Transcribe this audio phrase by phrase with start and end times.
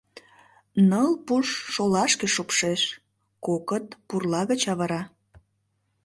[0.89, 2.81] Ныл пуш шолашке шупшеш,
[3.45, 5.01] кокыт— пурла гыч авыра!..